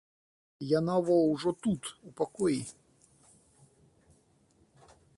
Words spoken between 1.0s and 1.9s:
во ўжо тут,